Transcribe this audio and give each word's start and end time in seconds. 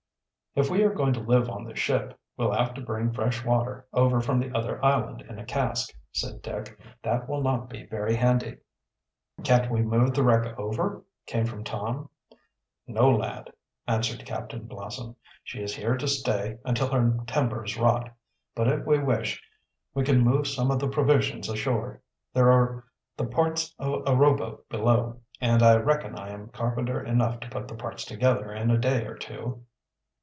"If 0.53 0.69
we 0.69 0.83
are 0.83 0.93
going 0.93 1.13
to 1.13 1.21
live 1.21 1.49
on 1.49 1.63
the 1.63 1.77
ship, 1.77 2.19
we'll 2.35 2.51
have 2.53 2.73
to 2.73 2.81
bring 2.81 3.13
fresh 3.13 3.45
water 3.45 3.87
over 3.93 4.19
from 4.19 4.37
the 4.37 4.53
other 4.53 4.83
island 4.83 5.21
in 5.21 5.39
a 5.39 5.45
cask," 5.45 5.95
said 6.11 6.41
Dick. 6.41 6.77
"That 7.01 7.29
will 7.29 7.41
not 7.41 7.69
be 7.69 7.85
very 7.85 8.15
handy." 8.17 8.57
"Can't 9.45 9.71
we 9.71 9.81
move 9.81 10.13
the 10.13 10.23
wreck 10.23 10.59
over?" 10.59 11.05
came 11.25 11.45
from 11.45 11.63
Tom. 11.63 12.09
"No, 12.85 13.09
lad," 13.15 13.53
answered 13.87 14.25
Captain 14.25 14.65
Blossom. 14.67 15.15
"She 15.41 15.63
is 15.63 15.73
here 15.77 15.95
to 15.95 16.05
stay 16.05 16.57
until 16.65 16.89
her 16.89 17.17
timbers 17.27 17.77
rot. 17.77 18.11
But 18.53 18.67
if 18.67 18.85
we 18.85 18.99
wish, 18.99 19.41
we 19.93 20.03
can 20.03 20.19
move 20.19 20.47
some 20.49 20.69
of 20.69 20.79
the 20.79 20.89
provisions 20.89 21.47
ashore. 21.47 22.01
There 22.33 22.51
are 22.51 22.83
the 23.15 23.25
parts 23.25 23.73
of 23.79 24.03
a 24.05 24.17
rowboat 24.17 24.67
below, 24.67 25.21
and 25.39 25.63
I 25.63 25.77
reckon 25.77 26.19
I 26.19 26.27
am 26.31 26.49
carpenter 26.49 27.01
enough 27.01 27.39
to 27.39 27.49
put 27.49 27.69
the 27.69 27.75
parts 27.75 28.03
together 28.03 28.51
in 28.51 28.69
a 28.69 28.77
day 28.77 29.05
or 29.05 29.15
two." 29.15 29.63